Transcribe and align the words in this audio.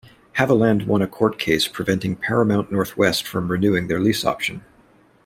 Haviland 0.39 0.87
won 0.87 1.03
a 1.03 1.07
court 1.07 1.37
case 1.37 1.67
preventing 1.67 2.15
Paramount 2.15 2.71
Northwest 2.71 3.27
from 3.27 3.51
renewing 3.51 3.85
their 3.87 3.99
lease 3.99 4.25
option. 4.25 4.65